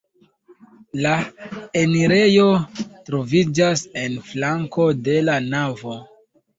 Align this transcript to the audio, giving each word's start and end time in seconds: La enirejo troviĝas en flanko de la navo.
La 1.05 1.11
enirejo 1.83 2.49
troviĝas 3.11 3.87
en 4.05 4.19
flanko 4.35 4.93
de 5.09 5.21
la 5.31 5.41
navo. 5.57 6.05